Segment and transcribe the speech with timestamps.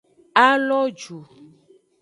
[0.43, 1.17] A lo ju.